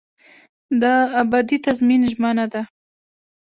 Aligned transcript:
دا 0.81 0.93
ابدي 1.21 1.57
تضمین 1.65 2.01
ژمنه 2.11 2.45
ده. 2.53 2.61